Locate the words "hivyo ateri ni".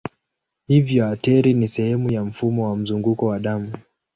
0.67-1.67